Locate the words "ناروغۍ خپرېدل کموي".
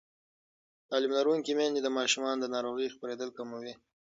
2.55-3.73